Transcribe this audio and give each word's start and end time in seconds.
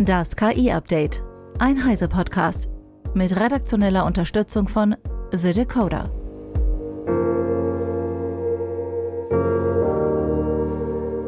Das 0.00 0.36
KI-Update. 0.36 1.24
Ein 1.58 1.84
Heise-Podcast. 1.84 2.68
Mit 3.14 3.34
redaktioneller 3.34 4.06
Unterstützung 4.06 4.68
von 4.68 4.94
The 5.32 5.52
Decoder. 5.52 6.12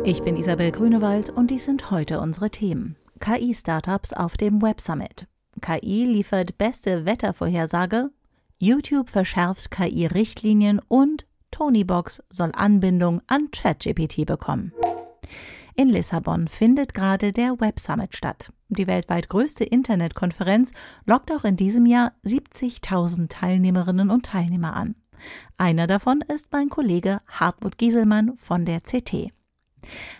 Ich 0.04 0.22
bin 0.22 0.36
Isabel 0.36 0.70
Grünewald 0.70 1.30
und 1.30 1.50
dies 1.50 1.64
sind 1.64 1.90
heute 1.90 2.20
unsere 2.20 2.48
Themen. 2.48 2.94
KI-Startups 3.18 4.12
auf 4.12 4.36
dem 4.36 4.62
Web 4.62 4.80
Summit. 4.80 5.26
KI 5.60 6.04
liefert 6.04 6.56
beste 6.56 7.06
Wettervorhersage. 7.06 8.10
YouTube 8.58 9.10
verschärft 9.10 9.72
KI-Richtlinien 9.72 10.80
und 10.86 11.26
Tonybox 11.50 12.22
soll 12.30 12.52
Anbindung 12.54 13.20
an 13.26 13.50
ChatGPT 13.50 14.26
bekommen. 14.26 14.72
In 15.74 15.88
Lissabon 15.88 16.48
findet 16.48 16.94
gerade 16.94 17.32
der 17.32 17.60
Web 17.60 17.80
Summit 17.80 18.16
statt. 18.16 18.52
Die 18.68 18.86
weltweit 18.86 19.28
größte 19.28 19.64
Internetkonferenz 19.64 20.72
lockt 21.06 21.32
auch 21.32 21.44
in 21.44 21.56
diesem 21.56 21.86
Jahr 21.86 22.12
70.000 22.24 23.28
Teilnehmerinnen 23.28 24.10
und 24.10 24.26
Teilnehmer 24.26 24.74
an. 24.74 24.94
Einer 25.58 25.86
davon 25.86 26.22
ist 26.22 26.52
mein 26.52 26.68
Kollege 26.68 27.20
Hartmut 27.26 27.78
Gieselmann 27.78 28.36
von 28.36 28.64
der 28.64 28.80
CT. 28.80 29.32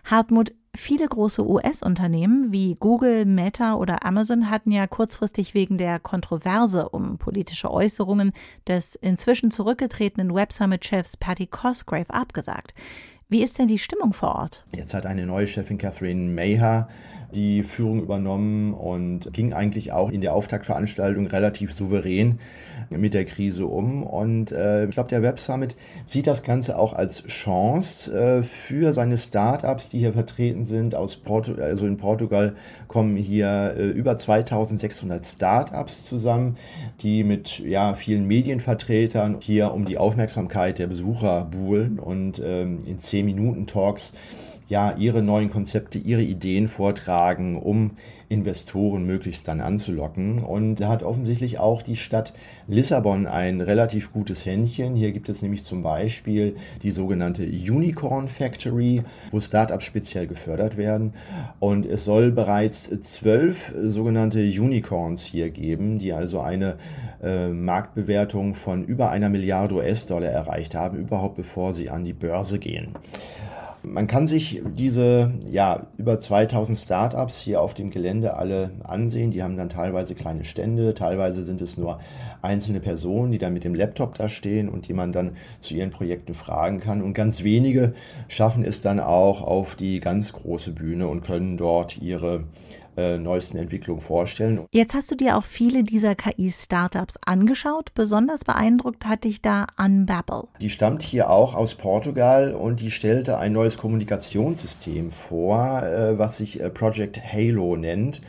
Hartmut, 0.04 0.52
viele 0.74 1.06
große 1.06 1.46
US-Unternehmen 1.46 2.52
wie 2.52 2.74
Google, 2.74 3.24
Meta 3.24 3.74
oder 3.74 4.04
Amazon 4.04 4.51
hatten 4.51 4.70
ja 4.70 4.87
kurzfristig 4.87 5.54
wegen 5.54 5.78
der 5.78 5.98
Kontroverse 5.98 6.88
um 6.88 7.18
politische 7.18 7.70
Äußerungen 7.70 8.32
des 8.66 8.95
inzwischen 8.95 9.51
zurückgetretenen 9.51 10.34
Web 10.34 10.52
Summit-Chefs 10.52 11.16
Patty 11.16 11.46
Cosgrave 11.46 12.10
abgesagt. 12.10 12.74
Wie 13.30 13.44
ist 13.44 13.60
denn 13.60 13.68
die 13.68 13.78
Stimmung 13.78 14.12
vor 14.12 14.34
Ort? 14.34 14.64
Jetzt 14.74 14.92
hat 14.92 15.06
eine 15.06 15.24
neue 15.24 15.46
Chefin 15.46 15.78
Catherine 15.78 16.32
Mayher 16.32 16.88
die 17.34 17.62
Führung 17.62 18.02
übernommen 18.02 18.74
und 18.74 19.32
ging 19.32 19.52
eigentlich 19.52 19.92
auch 19.92 20.10
in 20.10 20.20
der 20.20 20.34
Auftaktveranstaltung 20.34 21.26
relativ 21.26 21.72
souverän 21.72 22.38
mit 22.90 23.14
der 23.14 23.24
Krise 23.24 23.66
um. 23.66 24.02
Und 24.02 24.52
äh, 24.52 24.87
ich 24.87 24.90
glaube, 24.90 25.09
der 25.09 25.22
Web 25.22 25.38
Summit 25.38 25.76
sieht 26.09 26.26
das 26.26 26.42
Ganze 26.42 26.78
auch 26.78 26.92
als 26.92 27.24
Chance 27.26 28.12
äh, 28.12 28.42
für 28.42 28.92
seine 28.92 29.18
Startups, 29.18 29.90
die 29.90 29.98
hier 29.98 30.12
vertreten 30.12 30.64
sind. 30.64 30.95
Aus 30.95 31.16
Portu 31.16 31.54
also 31.54 31.87
in 31.87 31.96
Portugal 31.96 32.54
kommen 32.88 33.16
hier 33.16 33.74
äh, 33.76 33.88
über 33.88 34.18
2600 34.18 35.24
Startups 35.24 36.04
zusammen, 36.04 36.56
die 37.02 37.22
mit 37.24 37.60
ja, 37.60 37.94
vielen 37.94 38.26
Medienvertretern 38.26 39.37
hier 39.40 39.72
um 39.72 39.84
die 39.84 39.98
Aufmerksamkeit 39.98 40.78
der 40.78 40.88
Besucher 40.88 41.46
buhlen 41.50 41.98
und 41.98 42.40
ähm, 42.44 42.78
in 42.87 42.98
10 42.98 43.24
Minuten 43.24 43.66
Talks 43.66 44.12
ja, 44.71 44.95
ihre 44.96 45.21
neuen 45.21 45.51
Konzepte, 45.51 45.99
ihre 45.99 46.23
Ideen 46.23 46.68
vortragen, 46.68 47.60
um 47.60 47.90
Investoren 48.29 49.04
möglichst 49.04 49.49
dann 49.49 49.60
anzulocken. 49.60 50.38
Und 50.45 50.77
da 50.77 50.88
hat 50.88 51.02
offensichtlich 51.02 51.59
auch 51.59 51.82
die 51.82 51.96
Stadt 51.96 52.32
Lissabon 52.68 53.27
ein 53.27 53.60
relativ 53.60 54.12
gutes 54.12 54.46
Händchen. 54.46 54.95
Hier 54.95 55.10
gibt 55.10 55.29
es 55.29 55.43
nämlich 55.43 55.65
zum 55.65 55.82
Beispiel 55.82 56.54
die 56.85 56.93
sogenannte 56.93 57.43
Unicorn 57.43 58.29
Factory, 58.29 59.02
wo 59.32 59.40
Startups 59.40 59.85
speziell 59.85 60.29
gefördert 60.29 60.77
werden. 60.77 61.15
Und 61.59 61.84
es 61.84 62.05
soll 62.05 62.30
bereits 62.30 62.88
zwölf 63.01 63.73
sogenannte 63.77 64.38
Unicorns 64.38 65.25
hier 65.25 65.50
geben, 65.50 65.99
die 65.99 66.12
also 66.12 66.38
eine 66.38 66.77
äh, 67.25 67.49
Marktbewertung 67.49 68.55
von 68.55 68.84
über 68.84 69.10
einer 69.10 69.31
Milliarde 69.31 69.75
US-Dollar 69.75 70.31
erreicht 70.31 70.77
haben, 70.77 70.97
überhaupt 70.97 71.34
bevor 71.34 71.75
sie 71.75 71.91
an 71.91 72.05
die 72.05 72.12
Börse 72.12 72.60
gehen. 72.60 72.94
Man 73.82 74.06
kann 74.06 74.26
sich 74.26 74.62
diese 74.76 75.32
ja, 75.48 75.86
über 75.97 76.20
2000 76.20 76.78
Startups 76.78 77.41
hier 77.41 77.62
auf 77.62 77.72
dem 77.72 77.91
Gelände 77.91 78.37
alle 78.37 78.72
ansehen. 78.84 79.31
Die 79.31 79.42
haben 79.42 79.56
dann 79.56 79.70
teilweise 79.70 80.14
kleine 80.14 80.44
Stände, 80.44 80.92
teilweise 80.92 81.44
sind 81.44 81.62
es 81.62 81.78
nur 81.78 81.98
einzelne 82.42 82.81
Personen, 82.81 83.32
die 83.32 83.38
dann 83.38 83.54
mit 83.54 83.64
dem 83.64 83.75
Laptop 83.75 84.15
da 84.16 84.28
stehen 84.28 84.69
und 84.69 84.88
die 84.88 84.93
man 84.93 85.12
dann 85.12 85.32
zu 85.60 85.75
ihren 85.75 85.91
Projekten 85.91 86.34
fragen 86.34 86.81
kann. 86.81 87.00
Und 87.00 87.15
ganz 87.15 87.43
wenige 87.43 87.94
schaffen 88.28 88.65
es 88.65 88.82
dann 88.82 89.00
auch 89.00 89.43
auf 89.43 89.77
die 89.77 90.00
ganz 90.00 90.32
große 90.34 90.72
Bühne 90.72 91.09
und 91.09 91.22
können 91.22 91.56
dort 91.56 91.97
ihre 92.03 92.44
äh, 93.00 93.19
neuesten 93.19 93.56
Entwicklungen 93.56 94.03
vorstellen. 94.03 94.66
Jetzt 94.72 94.94
hast 94.94 95.11
du 95.11 95.15
dir 95.15 95.38
auch 95.38 95.44
viele 95.44 95.83
dieser 95.83 96.15
KI-Startups 96.15 97.19
angeschaut. 97.25 97.94
Besonders 97.94 98.44
beeindruckt 98.44 99.06
hat 99.06 99.25
dich 99.25 99.41
da 99.41 99.66
Unbabble. 99.78 100.49
Die 100.61 100.69
stammt 100.69 101.03
hier 101.03 101.31
auch 101.31 101.55
aus 101.55 101.75
Portugal 101.75 102.53
und 102.53 102.81
die 102.81 102.91
stellte 102.91 103.38
ein 103.38 103.53
neues 103.53 103.78
Kommunikationssystem 103.78 105.11
vor, 105.11 105.83
äh, 105.83 106.19
was 106.19 106.37
sich 106.37 106.61
äh, 106.61 106.69
Project 106.69 107.21
Halo 107.21 107.77
nennt. 107.77 108.21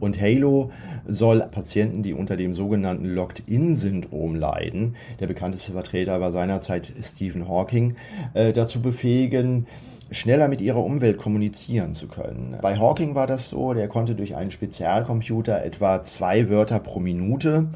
Und 0.00 0.20
Halo 0.20 0.72
soll 1.06 1.40
Patienten, 1.40 2.02
die 2.02 2.12
unter 2.12 2.36
dem 2.36 2.54
sogenannten 2.54 3.06
Locked-In-Syndrom 3.06 4.34
leiden, 4.34 4.96
der 5.20 5.26
bekannteste 5.26 5.72
Vertreter 5.72 6.20
war 6.20 6.32
seinerzeit 6.32 6.92
Stephen 7.02 7.48
Hawking, 7.48 7.96
dazu 8.34 8.80
befähigen, 8.80 9.66
schneller 10.10 10.48
mit 10.48 10.60
ihrer 10.60 10.82
Umwelt 10.82 11.18
kommunizieren 11.18 11.94
zu 11.94 12.08
können. 12.08 12.56
Bei 12.62 12.78
Hawking 12.78 13.14
war 13.14 13.26
das 13.26 13.50
so, 13.50 13.74
der 13.74 13.88
konnte 13.88 14.14
durch 14.14 14.36
einen 14.36 14.50
Spezialcomputer 14.50 15.64
etwa 15.64 16.02
zwei 16.02 16.48
Wörter 16.48 16.78
pro 16.78 16.98
Minute 16.98 17.68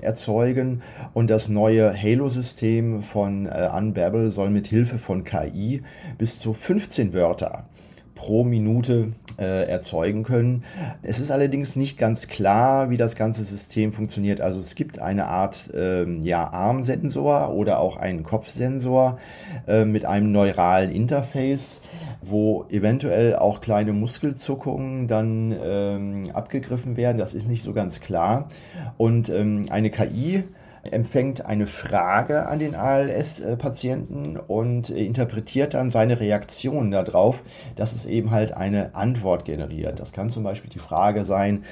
erzeugen 0.00 0.82
und 1.12 1.30
das 1.30 1.48
neue 1.48 1.94
Halo-System 1.94 3.02
von 3.02 3.46
äh, 3.46 3.68
Unbabble 3.74 4.30
soll 4.30 4.50
mit 4.50 4.66
Hilfe 4.66 4.98
von 4.98 5.24
KI 5.24 5.82
bis 6.18 6.38
zu 6.38 6.52
15 6.52 7.12
Wörter 7.12 7.66
pro 8.14 8.44
Minute 8.44 9.12
äh, 9.38 9.68
erzeugen 9.68 10.22
können. 10.22 10.64
Es 11.02 11.18
ist 11.18 11.30
allerdings 11.30 11.76
nicht 11.76 11.98
ganz 11.98 12.28
klar, 12.28 12.90
wie 12.90 12.96
das 12.96 13.16
ganze 13.16 13.44
System 13.44 13.92
funktioniert. 13.92 14.40
Also 14.40 14.60
es 14.60 14.74
gibt 14.74 14.98
eine 14.98 15.26
Art 15.26 15.70
ähm, 15.74 16.22
ja, 16.22 16.52
Armsensor 16.52 17.52
oder 17.52 17.80
auch 17.80 17.96
einen 17.96 18.22
Kopfsensor 18.22 19.18
äh, 19.66 19.84
mit 19.84 20.04
einem 20.04 20.32
neuralen 20.32 20.92
Interface, 20.92 21.80
wo 22.22 22.66
eventuell 22.70 23.36
auch 23.36 23.60
kleine 23.60 23.92
Muskelzuckungen 23.92 25.08
dann 25.08 25.54
ähm, 25.62 26.30
abgegriffen 26.32 26.96
werden. 26.96 27.18
Das 27.18 27.34
ist 27.34 27.48
nicht 27.48 27.64
so 27.64 27.72
ganz 27.72 28.00
klar. 28.00 28.48
Und 28.96 29.28
ähm, 29.28 29.66
eine 29.70 29.90
KI 29.90 30.44
empfängt 30.90 31.44
eine 31.46 31.66
Frage 31.66 32.46
an 32.46 32.58
den 32.58 32.74
ALS-Patienten 32.74 34.36
und 34.36 34.90
interpretiert 34.90 35.74
dann 35.74 35.90
seine 35.90 36.20
Reaktion 36.20 36.90
darauf, 36.90 37.42
dass 37.76 37.92
es 37.92 38.06
eben 38.06 38.30
halt 38.30 38.52
eine 38.52 38.94
Antwort 38.94 39.44
generiert. 39.44 40.00
Das 40.00 40.12
kann 40.12 40.28
zum 40.28 40.42
Beispiel 40.44 40.70
die 40.70 40.78
Frage 40.78 41.24
sein, 41.24 41.64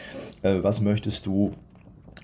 äh, 0.42 0.62
was 0.62 0.80
möchtest 0.80 1.26
du 1.26 1.52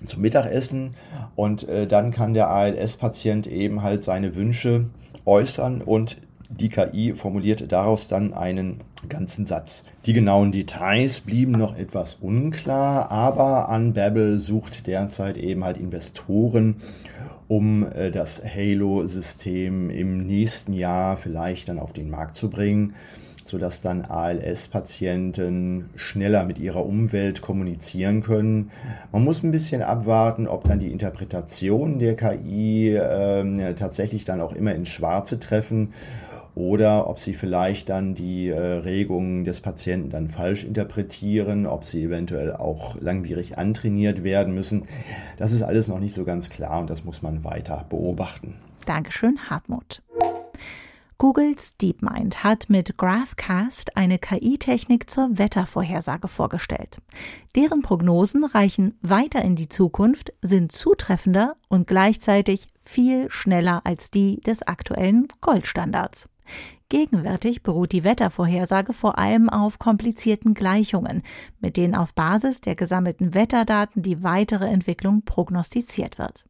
zum 0.05 0.23
Mittagessen 0.23 0.95
und 1.35 1.69
äh, 1.69 1.87
dann 1.87 2.13
kann 2.13 2.35
der 2.35 2.49
ALS-Patient 2.51 3.47
eben 3.47 3.83
halt 3.83 4.05
seine 4.05 4.37
Wünsche 4.37 4.87
äußern 5.25 5.83
und 5.83 6.17
die 6.49 6.71
KI 6.71 7.15
formuliert 7.15 7.71
daraus 7.71 8.09
dann 8.09 8.33
einen 8.33 8.79
ganzen 9.09 9.47
Satz. 9.47 9.85
Die 10.07 10.13
genauen 10.13 10.51
Details 10.51 11.21
blieben 11.21 11.53
noch 11.53 11.77
etwas 11.77 12.15
unklar, 12.15 13.11
aber 13.11 13.69
Unbabble 13.69 14.41
sucht 14.41 14.87
derzeit 14.87 15.37
eben 15.37 15.65
halt 15.65 15.77
Investoren, 15.77 16.77
um 17.49 17.87
äh, 17.93 18.11
das 18.11 18.43
Halo-System 18.43 19.91
im 19.91 20.27
nächsten 20.27 20.73
Jahr 20.73 21.17
vielleicht 21.17 21.69
dann 21.69 21.79
auf 21.79 21.93
den 21.93 22.11
Markt 22.11 22.37
zu 22.37 22.49
bringen 22.51 22.95
sodass 23.49 23.81
dann 23.81 24.03
ALS-Patienten 24.03 25.89
schneller 25.97 26.45
mit 26.45 26.59
ihrer 26.59 26.85
Umwelt 26.85 27.41
kommunizieren 27.41 28.23
können. 28.23 28.71
Man 29.11 29.25
muss 29.25 29.43
ein 29.43 29.53
bisschen 29.53 29.81
abwarten, 29.81 30.47
ob 30.47 30.65
dann 30.65 30.81
die 30.81 30.93
Interpretationen 30.93 31.99
der 31.99 32.15
KI 32.15 32.95
äh, 32.95 33.75
tatsächlich 33.75 34.27
dann 34.27 34.43
auch 34.43 34.53
immer 34.53 34.75
ins 34.75 34.91
Schwarze 34.91 35.41
treffen 35.41 35.95
oder 36.59 37.09
ob 37.09 37.21
sie 37.21 37.35
vielleicht 37.35 37.89
dann 37.89 38.17
die 38.17 38.49
äh, 38.49 38.59
Regungen 38.59 39.45
des 39.45 39.61
Patienten 39.61 40.11
dann 40.11 40.29
falsch 40.29 40.65
interpretieren, 40.65 41.67
ob 41.67 41.85
sie 41.85 42.03
eventuell 42.03 42.53
auch 42.53 43.01
langwierig 43.01 43.57
antrainiert 43.57 44.25
werden 44.25 44.55
müssen. 44.55 44.83
Das 45.37 45.53
ist 45.53 45.63
alles 45.63 45.87
noch 45.87 46.01
nicht 46.01 46.15
so 46.15 46.25
ganz 46.25 46.51
klar 46.51 46.81
und 46.81 46.91
das 46.91 47.05
muss 47.05 47.23
man 47.23 47.45
weiter 47.45 47.87
beobachten. 47.89 48.57
Dankeschön, 48.87 49.39
Hartmut. 49.49 50.03
Googles 51.19 51.77
DeepMind 51.77 52.43
hat 52.43 52.67
mit 52.69 52.97
GraphCast 52.97 53.97
eine 53.97 54.19
KI-Technik 54.19 55.11
zur 55.11 55.39
Wettervorhersage 55.39 56.27
vorgestellt. 56.27 56.99
Deren 57.55 57.83
Prognosen 57.83 58.45
reichen 58.45 58.97
weiter 59.03 59.43
in 59.43 59.55
die 59.55 59.69
Zukunft, 59.69 60.33
sind 60.43 60.73
zutreffender 60.73 61.57
und 61.69 61.87
gleichzeitig 61.87 62.67
viel 62.83 63.31
schneller 63.31 63.83
als 63.85 64.11
die 64.11 64.41
des 64.41 64.63
aktuellen 64.63 65.29
Goldstandards. 65.41 66.29
Gegenwärtig 66.89 67.63
beruht 67.63 67.93
die 67.93 68.05
Wettervorhersage 68.05 68.95
vor 68.95 69.19
allem 69.19 69.51
auf 69.51 69.79
komplizierten 69.79 70.55
Gleichungen, 70.55 71.23
mit 71.61 71.77
denen 71.77 71.95
auf 71.95 72.15
Basis 72.15 72.61
der 72.63 72.77
gesammelten 72.77 73.35
Wetterdaten 73.35 74.03
die 74.03 74.23
weitere 74.23 74.67
Entwicklung 74.67 75.23
prognostiziert 75.23 76.19
wird. 76.19 76.47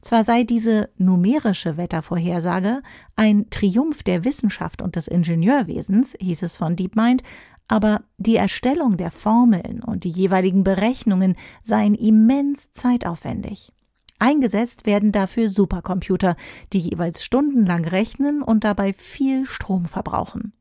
Zwar 0.00 0.24
sei 0.24 0.44
diese 0.44 0.90
numerische 0.96 1.76
Wettervorhersage 1.76 2.82
ein 3.16 3.48
Triumph 3.50 4.02
der 4.02 4.24
Wissenschaft 4.24 4.82
und 4.82 4.96
des 4.96 5.08
Ingenieurwesens, 5.08 6.16
hieß 6.20 6.42
es 6.42 6.56
von 6.56 6.76
DeepMind, 6.76 7.22
Aber 7.66 8.02
die 8.18 8.36
Erstellung 8.36 8.98
der 8.98 9.10
Formeln 9.10 9.82
und 9.82 10.04
die 10.04 10.10
jeweiligen 10.10 10.64
Berechnungen 10.64 11.34
seien 11.62 11.94
immens 11.94 12.70
zeitaufwendig. 12.72 13.73
Eingesetzt 14.18 14.86
werden 14.86 15.12
dafür 15.12 15.48
Supercomputer, 15.48 16.36
die 16.72 16.78
jeweils 16.78 17.24
stundenlang 17.24 17.84
rechnen 17.84 18.42
und 18.42 18.64
dabei 18.64 18.92
viel 18.92 19.46
Strom 19.46 19.86
verbrauchen. 19.86 20.52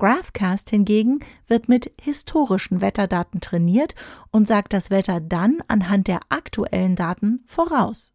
Graphcast 0.00 0.70
hingegen 0.70 1.20
wird 1.46 1.68
mit 1.68 1.92
historischen 2.00 2.80
Wetterdaten 2.80 3.40
trainiert 3.40 3.94
und 4.30 4.48
sagt 4.48 4.72
das 4.72 4.90
Wetter 4.90 5.20
dann 5.20 5.58
anhand 5.68 6.08
der 6.08 6.20
aktuellen 6.30 6.96
Daten 6.96 7.44
voraus. 7.46 8.14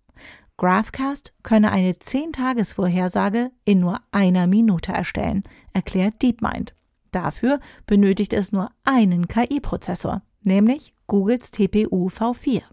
Graphcast 0.57 1.33
könne 1.43 1.71
eine 1.71 1.91
10-Tages-Vorhersage 1.91 3.51
in 3.65 3.81
nur 3.81 3.99
einer 4.11 4.47
Minute 4.47 4.93
erstellen, 4.93 5.43
erklärt 5.73 6.21
DeepMind. 6.21 6.73
Dafür 7.11 7.59
benötigt 7.85 8.33
es 8.33 8.51
nur 8.51 8.71
einen 8.83 9.27
KI-Prozessor, 9.27 10.21
nämlich 10.43 10.93
Googles 11.07 11.51
TPU 11.51 12.07
V4. 12.07 12.63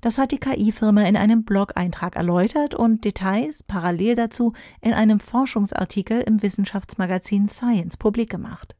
Das 0.00 0.18
hat 0.18 0.32
die 0.32 0.38
KI-Firma 0.38 1.02
in 1.02 1.16
einem 1.16 1.44
Blog-Eintrag 1.44 2.16
erläutert 2.16 2.74
und 2.74 3.04
Details 3.04 3.62
parallel 3.62 4.14
dazu 4.14 4.52
in 4.80 4.92
einem 4.92 5.20
Forschungsartikel 5.20 6.20
im 6.20 6.42
Wissenschaftsmagazin 6.42 7.48
Science 7.48 7.96
publik 7.96 8.30
gemacht. 8.30 8.76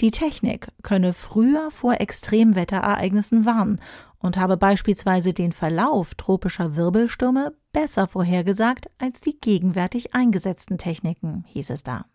Die 0.00 0.10
Technik 0.10 0.68
könne 0.82 1.12
früher 1.12 1.70
vor 1.70 2.00
Extremwetterereignissen 2.00 3.44
warnen 3.44 3.80
und 4.18 4.36
habe 4.36 4.56
beispielsweise 4.56 5.32
den 5.32 5.52
Verlauf 5.52 6.14
tropischer 6.14 6.76
Wirbelstürme 6.76 7.54
besser 7.72 8.06
vorhergesagt 8.06 8.90
als 8.98 9.20
die 9.20 9.38
gegenwärtig 9.38 10.14
eingesetzten 10.14 10.78
Techniken, 10.78 11.44
hieß 11.48 11.70
es 11.70 11.82
da. 11.82 12.06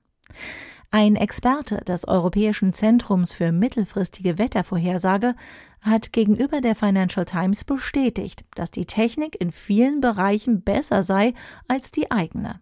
Ein 0.92 1.16
Experte 1.16 1.78
des 1.78 2.08
Europäischen 2.08 2.74
Zentrums 2.74 3.34
für 3.34 3.52
mittelfristige 3.52 4.38
Wettervorhersage 4.38 5.36
hat 5.82 6.14
gegenüber 6.14 6.62
der 6.62 6.76
Financial 6.76 7.26
Times 7.26 7.64
bestätigt, 7.64 8.46
dass 8.56 8.72
die 8.72 8.86
Technik 8.86 9.40
in 9.40 9.52
vielen 9.52 10.02
Bereichen 10.02 10.62
besser 10.64 11.04
sei 11.04 11.34
als 11.68 11.92
die 11.92 12.12
eigene. 12.12 12.62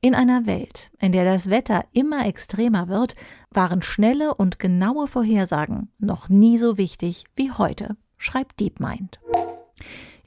In 0.00 0.14
einer 0.14 0.46
Welt, 0.46 0.90
in 1.00 1.12
der 1.12 1.24
das 1.24 1.50
Wetter 1.50 1.84
immer 1.92 2.26
extremer 2.26 2.88
wird, 2.88 3.16
waren 3.50 3.82
schnelle 3.82 4.34
und 4.34 4.58
genaue 4.58 5.08
Vorhersagen 5.08 5.90
noch 5.98 6.28
nie 6.28 6.58
so 6.58 6.78
wichtig 6.78 7.24
wie 7.34 7.50
heute, 7.50 7.96
schreibt 8.16 8.60
DeepMind. 8.60 9.18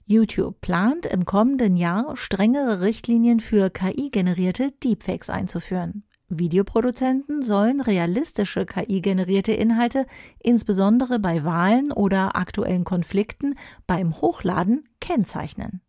YouTube 0.05 0.59
plant 0.59 1.05
im 1.05 1.23
kommenden 1.25 1.77
Jahr 1.77 2.17
strengere 2.17 2.81
Richtlinien 2.81 3.39
für 3.39 3.69
KI-generierte 3.69 4.71
Deepfakes 4.83 5.29
einzuführen. 5.29 6.03
Videoproduzenten 6.29 7.41
sollen 7.41 7.81
realistische 7.81 8.65
KI-generierte 8.65 9.51
Inhalte 9.51 10.05
insbesondere 10.39 11.19
bei 11.19 11.43
Wahlen 11.43 11.91
oder 11.91 12.35
aktuellen 12.35 12.83
Konflikten 12.83 13.55
beim 13.87 14.21
Hochladen 14.21 14.87
kennzeichnen. 14.99 15.81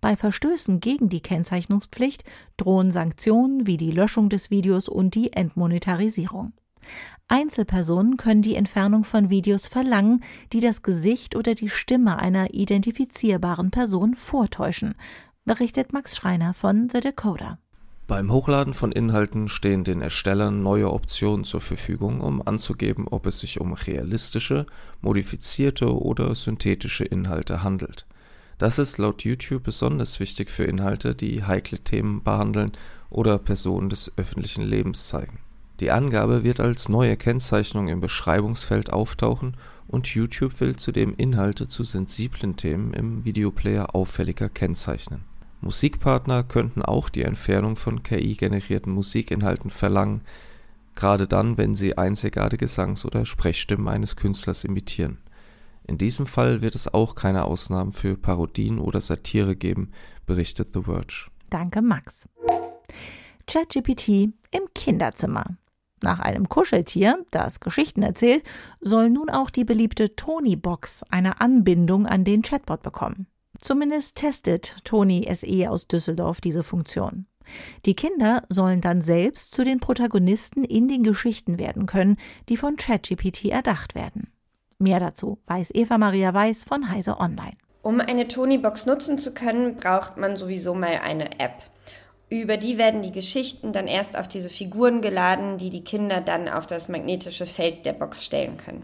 Bei 0.00 0.16
Verstößen 0.16 0.80
gegen 0.80 1.08
die 1.08 1.22
Kennzeichnungspflicht 1.22 2.24
drohen 2.56 2.92
Sanktionen 2.92 3.66
wie 3.66 3.76
die 3.76 3.90
Löschung 3.90 4.28
des 4.28 4.50
Videos 4.50 4.88
und 4.88 5.14
die 5.14 5.32
Entmonetarisierung. 5.32 6.52
Einzelpersonen 7.28 8.16
können 8.16 8.42
die 8.42 8.56
Entfernung 8.56 9.04
von 9.04 9.30
Videos 9.30 9.66
verlangen, 9.66 10.22
die 10.52 10.60
das 10.60 10.82
Gesicht 10.82 11.34
oder 11.34 11.54
die 11.54 11.70
Stimme 11.70 12.18
einer 12.18 12.52
identifizierbaren 12.52 13.70
Person 13.70 14.14
vortäuschen, 14.14 14.94
berichtet 15.44 15.92
Max 15.92 16.16
Schreiner 16.16 16.52
von 16.52 16.90
The 16.92 17.00
Decoder. 17.00 17.58
Beim 18.06 18.30
Hochladen 18.30 18.74
von 18.74 18.92
Inhalten 18.92 19.48
stehen 19.48 19.82
den 19.82 20.02
Erstellern 20.02 20.62
neue 20.62 20.92
Optionen 20.92 21.44
zur 21.44 21.62
Verfügung, 21.62 22.20
um 22.20 22.46
anzugeben, 22.46 23.08
ob 23.08 23.24
es 23.24 23.38
sich 23.38 23.62
um 23.62 23.72
realistische, 23.72 24.66
modifizierte 25.00 25.90
oder 25.90 26.34
synthetische 26.34 27.04
Inhalte 27.04 27.62
handelt. 27.62 28.04
Das 28.58 28.78
ist 28.78 28.98
laut 28.98 29.24
YouTube 29.24 29.62
besonders 29.62 30.20
wichtig 30.20 30.50
für 30.50 30.64
Inhalte, 30.64 31.14
die 31.14 31.44
heikle 31.44 31.78
Themen 31.78 32.22
behandeln 32.22 32.72
oder 33.08 33.38
Personen 33.38 33.88
des 33.88 34.12
öffentlichen 34.18 34.64
Lebens 34.64 35.08
zeigen. 35.08 35.38
Die 35.80 35.90
Angabe 35.90 36.44
wird 36.44 36.60
als 36.60 36.90
neue 36.90 37.16
Kennzeichnung 37.16 37.88
im 37.88 38.00
Beschreibungsfeld 38.00 38.92
auftauchen 38.92 39.56
und 39.88 40.08
YouTube 40.08 40.60
will 40.60 40.76
zudem 40.76 41.14
Inhalte 41.16 41.68
zu 41.68 41.84
sensiblen 41.84 42.56
Themen 42.56 42.92
im 42.92 43.24
Videoplayer 43.24 43.94
auffälliger 43.94 44.50
kennzeichnen 44.50 45.24
Musikpartner 45.64 46.44
könnten 46.44 46.82
auch 46.82 47.08
die 47.08 47.22
Entfernung 47.22 47.76
von 47.76 48.02
KI-generierten 48.02 48.92
Musikinhalten 48.92 49.70
verlangen, 49.70 50.20
gerade 50.94 51.26
dann, 51.26 51.56
wenn 51.56 51.74
sie 51.74 51.96
einzigartige 51.96 52.66
Gesangs- 52.66 53.04
oder 53.06 53.24
Sprechstimmen 53.24 53.88
eines 53.88 54.16
Künstlers 54.16 54.64
imitieren. 54.64 55.18
In 55.86 55.98
diesem 55.98 56.26
Fall 56.26 56.60
wird 56.60 56.74
es 56.74 56.92
auch 56.92 57.14
keine 57.14 57.44
Ausnahmen 57.44 57.92
für 57.92 58.16
Parodien 58.16 58.78
oder 58.78 59.00
Satire 59.00 59.56
geben, 59.56 59.90
berichtet 60.26 60.72
The 60.72 60.82
Verge. 60.82 61.30
Danke, 61.50 61.82
Max. 61.82 62.28
ChatGPT 63.46 64.08
im 64.50 64.68
Kinderzimmer. 64.74 65.56
Nach 66.02 66.18
einem 66.18 66.48
Kuscheltier, 66.48 67.24
das 67.30 67.60
Geschichten 67.60 68.02
erzählt, 68.02 68.42
soll 68.80 69.08
nun 69.08 69.30
auch 69.30 69.48
die 69.48 69.64
beliebte 69.64 70.14
Tony-Box 70.14 71.04
eine 71.08 71.40
Anbindung 71.40 72.06
an 72.06 72.24
den 72.24 72.42
Chatbot 72.42 72.82
bekommen. 72.82 73.26
Zumindest 73.64 74.16
testet 74.16 74.76
Toni 74.84 75.26
SE 75.32 75.70
aus 75.70 75.88
Düsseldorf 75.88 76.42
diese 76.42 76.62
Funktion. 76.62 77.24
Die 77.86 77.96
Kinder 77.96 78.42
sollen 78.50 78.82
dann 78.82 79.00
selbst 79.00 79.54
zu 79.54 79.64
den 79.64 79.80
Protagonisten 79.80 80.64
in 80.64 80.86
den 80.86 81.02
Geschichten 81.02 81.58
werden 81.58 81.86
können, 81.86 82.18
die 82.50 82.58
von 82.58 82.76
ChatGPT 82.76 83.46
erdacht 83.46 83.94
werden. 83.94 84.30
Mehr 84.78 85.00
dazu 85.00 85.38
weiß 85.46 85.70
Eva 85.72 85.96
Maria 85.96 86.34
Weiß 86.34 86.64
von 86.64 86.90
Heise 86.90 87.18
Online. 87.18 87.56
Um 87.80 88.00
eine 88.00 88.28
Tony-Box 88.28 88.84
nutzen 88.84 89.18
zu 89.18 89.32
können, 89.32 89.76
braucht 89.76 90.18
man 90.18 90.36
sowieso 90.36 90.74
mal 90.74 91.00
eine 91.02 91.40
App. 91.40 91.62
Über 92.28 92.58
die 92.58 92.76
werden 92.76 93.00
die 93.00 93.12
Geschichten 93.12 93.72
dann 93.72 93.86
erst 93.86 94.18
auf 94.18 94.28
diese 94.28 94.50
Figuren 94.50 95.00
geladen, 95.00 95.56
die 95.56 95.70
die 95.70 95.84
Kinder 95.84 96.20
dann 96.20 96.50
auf 96.50 96.66
das 96.66 96.90
magnetische 96.90 97.46
Feld 97.46 97.86
der 97.86 97.94
Box 97.94 98.26
stellen 98.26 98.58
können. 98.58 98.82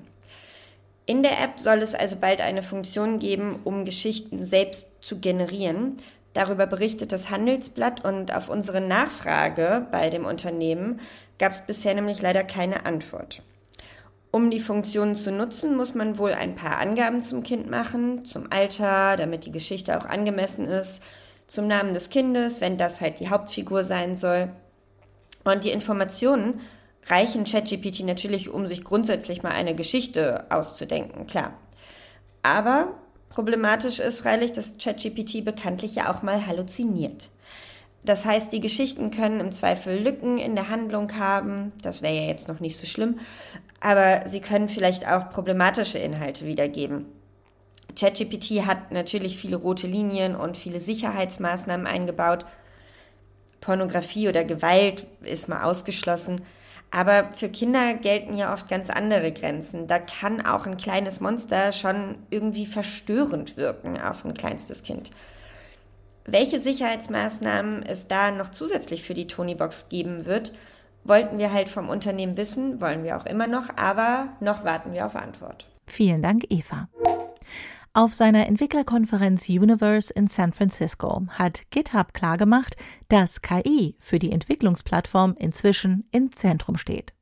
In 1.10 1.24
der 1.24 1.40
App 1.40 1.58
soll 1.58 1.78
es 1.78 1.96
also 1.96 2.14
bald 2.14 2.40
eine 2.40 2.62
Funktion 2.62 3.18
geben, 3.18 3.58
um 3.64 3.84
Geschichten 3.84 4.44
selbst 4.44 5.02
zu 5.02 5.18
generieren. 5.18 5.96
Darüber 6.34 6.68
berichtet 6.68 7.10
das 7.10 7.30
Handelsblatt 7.30 8.04
und 8.04 8.32
auf 8.32 8.48
unsere 8.48 8.80
Nachfrage 8.80 9.88
bei 9.90 10.08
dem 10.08 10.24
Unternehmen 10.24 11.00
gab 11.40 11.50
es 11.50 11.66
bisher 11.66 11.94
nämlich 11.94 12.22
leider 12.22 12.44
keine 12.44 12.86
Antwort. 12.86 13.42
Um 14.30 14.52
die 14.52 14.60
Funktion 14.60 15.16
zu 15.16 15.32
nutzen, 15.32 15.76
muss 15.76 15.96
man 15.96 16.16
wohl 16.16 16.32
ein 16.32 16.54
paar 16.54 16.78
Angaben 16.78 17.24
zum 17.24 17.42
Kind 17.42 17.68
machen, 17.68 18.24
zum 18.24 18.46
Alter, 18.52 19.16
damit 19.16 19.44
die 19.44 19.50
Geschichte 19.50 19.98
auch 19.98 20.04
angemessen 20.04 20.68
ist, 20.68 21.02
zum 21.48 21.66
Namen 21.66 21.92
des 21.92 22.10
Kindes, 22.10 22.60
wenn 22.60 22.76
das 22.76 23.00
halt 23.00 23.18
die 23.18 23.30
Hauptfigur 23.30 23.82
sein 23.82 24.14
soll. 24.14 24.50
Und 25.42 25.64
die 25.64 25.70
Informationen 25.70 26.60
reichen 27.06 27.44
ChatGPT 27.44 28.00
natürlich, 28.00 28.48
um 28.48 28.66
sich 28.66 28.84
grundsätzlich 28.84 29.42
mal 29.42 29.52
eine 29.52 29.74
Geschichte 29.74 30.44
auszudenken, 30.50 31.26
klar. 31.26 31.54
Aber 32.42 32.94
problematisch 33.28 34.00
ist 34.00 34.20
freilich, 34.20 34.52
dass 34.52 34.78
ChatGPT 34.78 35.44
bekanntlich 35.44 35.94
ja 35.94 36.12
auch 36.12 36.22
mal 36.22 36.46
halluziniert. 36.46 37.30
Das 38.02 38.24
heißt, 38.24 38.52
die 38.52 38.60
Geschichten 38.60 39.10
können 39.10 39.40
im 39.40 39.52
Zweifel 39.52 39.98
Lücken 39.98 40.38
in 40.38 40.54
der 40.54 40.70
Handlung 40.70 41.18
haben. 41.18 41.72
Das 41.82 42.00
wäre 42.00 42.14
ja 42.14 42.22
jetzt 42.22 42.48
noch 42.48 42.60
nicht 42.60 42.78
so 42.78 42.86
schlimm. 42.86 43.18
Aber 43.80 44.26
sie 44.26 44.40
können 44.40 44.68
vielleicht 44.68 45.06
auch 45.06 45.30
problematische 45.30 45.98
Inhalte 45.98 46.46
wiedergeben. 46.46 47.06
ChatGPT 47.98 48.66
hat 48.66 48.92
natürlich 48.92 49.36
viele 49.36 49.56
rote 49.56 49.86
Linien 49.86 50.34
und 50.34 50.56
viele 50.56 50.80
Sicherheitsmaßnahmen 50.80 51.86
eingebaut. 51.86 52.46
Pornografie 53.60 54.28
oder 54.28 54.44
Gewalt 54.44 55.06
ist 55.22 55.48
mal 55.48 55.64
ausgeschlossen. 55.64 56.40
Aber 56.90 57.30
für 57.34 57.48
Kinder 57.48 57.94
gelten 57.94 58.36
ja 58.36 58.52
oft 58.52 58.68
ganz 58.68 58.90
andere 58.90 59.32
Grenzen. 59.32 59.86
Da 59.86 59.98
kann 59.98 60.44
auch 60.44 60.66
ein 60.66 60.76
kleines 60.76 61.20
Monster 61.20 61.72
schon 61.72 62.16
irgendwie 62.30 62.66
verstörend 62.66 63.56
wirken 63.56 64.00
auf 64.00 64.24
ein 64.24 64.34
kleinstes 64.34 64.82
Kind. 64.82 65.10
Welche 66.26 66.60
Sicherheitsmaßnahmen 66.60 67.84
es 67.84 68.08
da 68.08 68.30
noch 68.30 68.50
zusätzlich 68.50 69.02
für 69.02 69.14
die 69.14 69.26
Tonybox 69.26 69.88
geben 69.88 70.26
wird, 70.26 70.52
wollten 71.04 71.38
wir 71.38 71.52
halt 71.52 71.68
vom 71.68 71.88
Unternehmen 71.88 72.36
wissen, 72.36 72.80
wollen 72.80 73.04
wir 73.04 73.16
auch 73.16 73.26
immer 73.26 73.46
noch, 73.46 73.68
aber 73.76 74.28
noch 74.40 74.64
warten 74.64 74.92
wir 74.92 75.06
auf 75.06 75.16
Antwort. 75.16 75.66
Vielen 75.86 76.22
Dank, 76.22 76.44
Eva. 76.50 76.88
Auf 77.92 78.14
seiner 78.14 78.46
Entwicklerkonferenz 78.46 79.48
Universe 79.48 80.12
in 80.12 80.28
San 80.28 80.52
Francisco 80.52 81.26
hat 81.28 81.62
GitHub 81.70 82.14
klargemacht, 82.14 82.76
dass 83.08 83.42
KI 83.42 83.96
für 83.98 84.20
die 84.20 84.30
Entwicklungsplattform 84.30 85.34
inzwischen 85.36 86.04
im 86.12 86.32
Zentrum 86.36 86.76
steht. 86.76 87.14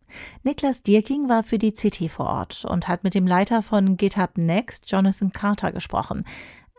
Niklas 0.43 0.83
Dierking 0.83 1.27
war 1.31 1.43
für 1.43 1.57
die 1.57 1.73
CT 1.73 2.11
vor 2.11 2.27
Ort 2.27 2.67
und 2.67 2.87
hat 2.87 3.03
mit 3.03 3.15
dem 3.15 3.27
Leiter 3.27 3.63
von 3.63 3.97
GitHub 3.97 4.37
Next, 4.37 4.91
Jonathan 4.91 5.33
Carter, 5.33 5.73
gesprochen. 5.73 6.27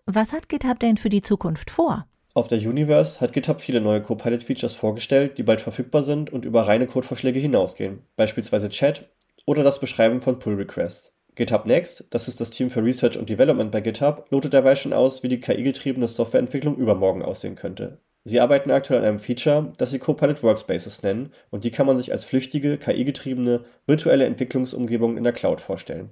Was 0.06 0.34
hat 0.34 0.50
GitHub 0.50 0.80
denn 0.80 0.98
für 0.98 1.10
die 1.10 1.24
Zukunft 1.24 1.72
vor? 1.72 2.06
Auf 2.36 2.48
der 2.48 2.60
Universe 2.60 3.20
hat 3.20 3.34
GitHub 3.34 3.60
viele 3.60 3.82
neue 3.82 4.04
Copilot-Features 4.04 4.76
vorgestellt, 4.76 5.40
die 5.40 5.44
bald 5.44 5.62
verfügbar 5.62 6.04
sind 6.04 6.32
und 6.32 6.46
über 6.46 6.68
reine 6.68 6.86
Codevorschläge 6.86 7.40
hinausgehen, 7.40 8.04
beispielsweise 8.16 8.70
Chat 8.70 9.10
oder 9.48 9.64
das 9.64 9.80
Beschreiben 9.80 10.22
von 10.22 10.38
Pull-Requests. 10.38 11.19
GitHub 11.40 11.66
Next, 11.66 12.04
das 12.10 12.28
ist 12.28 12.42
das 12.42 12.50
Team 12.50 12.70
für 12.70 12.84
Research 12.84 13.18
und 13.18 13.30
Development 13.30 13.72
bei 13.72 13.80
GitHub, 13.80 14.26
lotet 14.30 14.54
dabei 14.54 14.76
schon 14.76 14.92
aus, 14.92 15.24
wie 15.24 15.30
die 15.30 15.40
KI-getriebene 15.40 16.06
Softwareentwicklung 16.06 16.76
übermorgen 16.76 17.22
aussehen 17.22 17.56
könnte. 17.56 18.00
Sie 18.26 18.42
arbeiten 18.42 18.72
aktuell 18.72 19.00
an 19.00 19.06
einem 19.06 19.20
Feature, 19.20 19.72
das 19.78 19.92
sie 19.92 20.00
Copilot 20.00 20.44
Workspaces 20.44 21.02
nennen, 21.02 21.32
und 21.50 21.64
die 21.64 21.72
kann 21.72 21.88
man 21.88 21.96
sich 21.96 22.12
als 22.12 22.26
flüchtige, 22.26 22.78
KI-getriebene, 22.78 23.64
virtuelle 23.88 24.26
Entwicklungsumgebung 24.26 25.16
in 25.16 25.24
der 25.24 25.32
Cloud 25.32 25.62
vorstellen. 25.62 26.10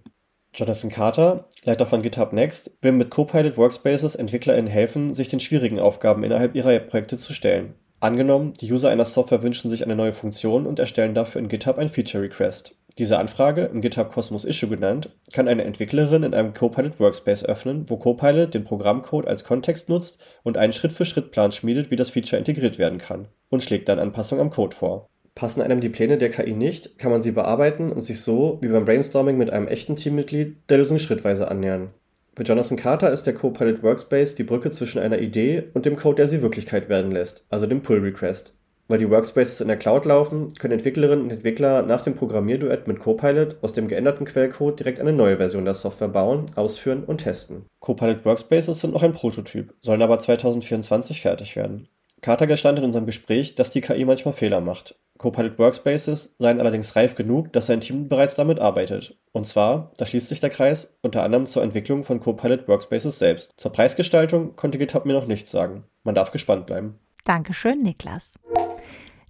Jonathan 0.54 0.90
Carter, 0.90 1.50
Leiter 1.66 1.86
von 1.86 2.04
GitHub 2.04 2.32
Next, 2.32 2.78
will 2.82 2.94
mit 2.94 3.10
Copilot 3.10 3.58
Workspaces 3.58 4.16
EntwicklerInnen 4.16 4.72
helfen, 4.72 5.14
sich 5.14 5.28
den 5.28 5.42
schwierigen 5.42 5.82
Aufgaben 5.82 6.24
innerhalb 6.24 6.56
ihrer 6.56 6.80
Projekte 6.80 7.18
zu 7.18 7.34
stellen. 7.34 7.74
Angenommen, 8.00 8.54
die 8.54 8.72
User 8.72 8.90
einer 8.90 9.06
Software 9.06 9.42
wünschen 9.42 9.70
sich 9.70 9.84
eine 9.84 9.96
neue 9.96 10.14
Funktion 10.14 10.68
und 10.68 10.78
erstellen 10.78 11.16
dafür 11.16 11.42
in 11.42 11.48
GitHub 11.48 11.80
ein 11.80 11.90
Feature 11.90 12.24
Request. 12.24 12.76
Diese 13.00 13.18
Anfrage, 13.18 13.66
im 13.66 13.82
GitHub 13.82 14.12
Cosmos 14.12 14.46
Issue 14.46 14.70
genannt, 14.70 15.10
kann 15.34 15.48
eine 15.48 15.64
Entwicklerin 15.64 16.24
in 16.24 16.34
einem 16.34 16.54
Copilot 16.54 17.00
Workspace 17.00 17.44
öffnen, 17.44 17.90
wo 17.90 17.98
Copilot 17.98 18.54
den 18.54 18.64
Programmcode 18.64 19.28
als 19.28 19.44
Kontext 19.44 19.90
nutzt 19.90 20.24
und 20.44 20.58
einen 20.58 20.74
Schritt-für-Schritt-Plan 20.74 21.52
schmiedet, 21.52 21.90
wie 21.90 21.96
das 21.96 22.12
Feature 22.12 22.40
integriert 22.40 22.78
werden 22.78 23.00
kann, 23.00 23.28
und 23.50 23.64
schlägt 23.64 23.90
dann 23.90 24.00
Anpassungen 24.00 24.44
am 24.44 24.52
Code 24.52 24.76
vor. 24.76 25.08
Passen 25.34 25.62
einem 25.62 25.82
die 25.82 25.90
Pläne 25.90 26.18
der 26.18 26.30
KI 26.30 26.54
nicht, 26.54 26.98
kann 26.98 27.12
man 27.12 27.22
sie 27.22 27.32
bearbeiten 27.32 27.92
und 27.92 28.02
sich 28.02 28.22
so, 28.22 28.58
wie 28.62 28.70
beim 28.70 28.86
Brainstorming 28.86 29.38
mit 29.38 29.52
einem 29.52 29.68
echten 29.68 29.96
Teammitglied, 29.96 30.58
der 30.70 30.80
Lösung 30.80 30.98
schrittweise 30.98 31.50
annähern. 31.50 31.92
Für 32.38 32.44
Jonathan 32.44 32.78
Carter 32.78 33.12
ist 33.12 33.24
der 33.24 33.34
Copilot 33.34 33.82
Workspace 33.82 34.36
die 34.36 34.44
Brücke 34.44 34.70
zwischen 34.70 35.00
einer 35.00 35.18
Idee 35.18 35.64
und 35.74 35.88
dem 35.88 35.96
Code, 35.96 36.18
der 36.18 36.28
sie 36.28 36.44
Wirklichkeit 36.44 36.88
werden 36.88 37.12
lässt, 37.12 37.48
also 37.50 37.66
dem 37.66 37.82
Pull 37.82 37.98
Request. 37.98 38.56
Weil 38.88 39.00
die 39.00 39.10
Workspaces 39.10 39.60
in 39.60 39.70
der 39.70 39.78
Cloud 39.78 40.06
laufen, 40.06 40.54
können 40.54 40.74
Entwicklerinnen 40.74 41.26
und 41.26 41.32
Entwickler 41.32 41.82
nach 41.82 42.04
dem 42.04 42.14
Programmierduett 42.14 42.88
mit 42.88 43.00
Copilot 43.00 43.58
aus 43.64 43.74
dem 43.74 43.88
geänderten 43.88 44.28
Quellcode 44.28 44.80
direkt 44.80 45.00
eine 45.00 45.14
neue 45.14 45.38
Version 45.38 45.66
der 45.66 45.74
Software 45.74 46.10
bauen, 46.10 46.46
ausführen 46.56 47.06
und 47.06 47.22
testen. 47.22 47.66
Copilot 47.80 48.24
Workspaces 48.24 48.82
sind 48.82 48.94
noch 48.94 49.02
ein 49.02 49.14
Prototyp, 49.14 49.74
sollen 49.82 50.04
aber 50.04 50.20
2024 50.20 51.22
fertig 51.22 51.56
werden. 51.56 51.88
Carter 52.22 52.48
gestand 52.48 52.80
in 52.80 52.86
unserem 52.86 53.06
Gespräch, 53.06 53.56
dass 53.56 53.70
die 53.70 53.82
KI 53.82 54.04
manchmal 54.04 54.34
Fehler 54.34 54.60
macht. 54.60 54.96
Copilot 55.18 55.58
Workspaces 55.60 56.36
seien 56.40 56.60
allerdings 56.60 56.96
reif 56.96 57.16
genug, 57.16 57.52
dass 57.54 57.68
sein 57.68 57.82
Team 57.82 58.08
bereits 58.08 58.36
damit 58.36 58.60
arbeitet. 58.60 59.18
Und 59.32 59.48
zwar, 59.48 59.92
da 59.98 60.06
schließt 60.06 60.28
sich 60.28 60.40
der 60.40 60.50
Kreis, 60.50 60.98
unter 61.02 61.24
anderem 61.24 61.46
zur 61.46 61.64
Entwicklung 61.64 62.04
von 62.04 62.20
Copilot 62.20 62.68
Workspaces 62.68 63.20
selbst. 63.20 63.54
Zur 63.58 63.72
Preisgestaltung 63.72 64.56
konnte 64.56 64.78
GitHub 64.78 65.06
mir 65.06 65.14
noch 65.14 65.28
nichts 65.28 65.52
sagen. 65.52 65.84
Man 66.04 66.16
darf 66.16 66.32
gespannt 66.32 66.66
bleiben. 66.66 67.00
Dankeschön, 67.24 67.82
Niklas. 67.82 68.34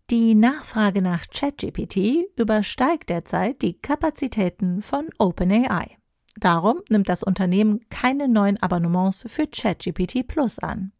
Die 0.10 0.36
Nachfrage 0.36 1.02
nach 1.02 1.26
ChatGPT 1.28 2.30
übersteigt 2.38 3.10
derzeit 3.10 3.62
die 3.62 3.74
Kapazitäten 3.74 4.82
von 4.82 5.10
OpenAI. 5.18 5.98
Darum 6.38 6.82
nimmt 6.90 7.10
das 7.10 7.24
Unternehmen 7.24 7.82
keine 7.90 8.28
neuen 8.28 8.62
Abonnements 8.62 9.26
für 9.28 9.48
ChatGPT 9.48 10.26
Plus 10.28 10.60
an. 10.60 10.94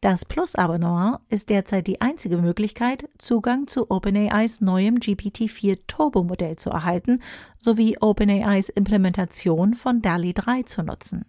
Das 0.00 0.24
Plus-Abonnement 0.24 1.20
ist 1.28 1.48
derzeit 1.48 1.86
die 1.86 2.00
einzige 2.00 2.38
Möglichkeit, 2.38 3.08
Zugang 3.18 3.68
zu 3.68 3.90
OpenAIs 3.90 4.60
neuem 4.60 4.96
GPT-4 4.96 5.80
Turbo-Modell 5.86 6.56
zu 6.56 6.70
erhalten, 6.70 7.20
sowie 7.58 7.96
OpenAIs 8.00 8.68
Implementation 8.68 9.74
von 9.74 10.02
DALI 10.02 10.34
3 10.34 10.62
zu 10.64 10.82
nutzen. 10.82 11.24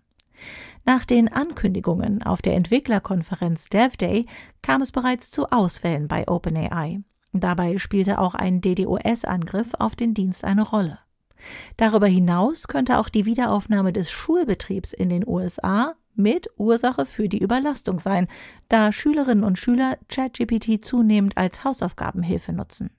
Nach 0.86 1.06
den 1.06 1.32
Ankündigungen 1.32 2.24
auf 2.24 2.42
der 2.42 2.56
Entwicklerkonferenz 2.56 3.70
DevDay 3.70 4.26
kam 4.62 4.82
es 4.82 4.92
bereits 4.92 5.32
zu 5.32 5.52
Ausfällen 5.52 6.08
bei 6.08 6.28
OpenAI. 6.28 7.02
Dabei 7.32 7.78
spielte 7.78 8.20
auch 8.20 8.36
ein 8.36 8.62
DDoS-Angriff 8.62 9.74
auf 9.80 9.96
den 9.96 10.14
Dienst 10.14 10.44
eine 10.44 10.64
Rolle. 10.64 11.00
Darüber 11.78 12.08
hinaus 12.08 12.68
könnte 12.68 13.00
auch 13.00 13.10
die 13.10 13.26
Wiederaufnahme 13.26 13.92
des 13.92 14.12
Schulbetriebs 14.12 14.94
in 14.94 15.10
den 15.10 15.28
USA 15.28 15.96
mit 16.16 16.48
Ursache 16.58 17.06
für 17.06 17.30
die 17.30 17.40
Überlastung 17.40 18.00
sein, 18.00 18.28
da 18.70 18.92
Schülerinnen 18.92 19.44
und 19.44 19.58
Schüler 19.58 19.98
ChatGPT 20.10 20.84
zunehmend 20.84 21.38
als 21.38 21.64
Hausaufgabenhilfe 21.64 22.54
nutzen. 22.54 22.92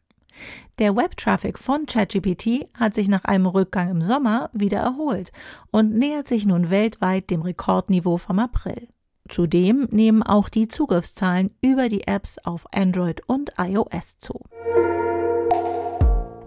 Der 0.79 0.97
Webtraffic 0.97 1.59
von 1.59 1.87
ChatGPT 1.87 2.69
hat 2.75 2.95
sich 2.95 3.09
nach 3.09 3.25
einem 3.25 3.47
Rückgang 3.47 3.91
im 3.91 4.03
Sommer 4.03 4.51
wieder 4.53 4.79
erholt 4.79 5.31
und 5.71 5.95
nähert 5.95 6.27
sich 6.27 6.47
nun 6.47 6.71
weltweit 6.71 7.31
dem 7.31 7.43
Rekordniveau 7.43 8.17
vom 8.17 8.39
April. 8.41 8.89
Zudem 9.29 9.89
nehmen 9.91 10.23
auch 10.23 10.49
die 10.49 10.69
Zugriffszahlen 10.69 11.51
über 11.63 11.89
die 11.89 12.07
Apps 12.07 12.39
auf 12.39 12.67
Android 12.75 13.23
und 13.27 13.53
iOS 13.59 14.19
zu. 14.19 14.41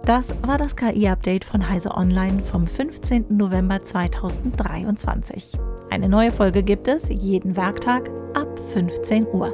Das 0.05 0.33
war 0.41 0.57
das 0.57 0.75
KI-Update 0.75 1.43
von 1.43 1.67
Heise 1.67 1.91
Online 1.91 2.41
vom 2.41 2.67
15. 2.67 3.25
November 3.29 3.83
2023. 3.83 5.57
Eine 5.89 6.09
neue 6.09 6.31
Folge 6.31 6.63
gibt 6.63 6.87
es 6.87 7.07
jeden 7.09 7.55
Werktag 7.55 8.09
ab 8.33 8.59
15 8.73 9.25
Uhr. 9.31 9.53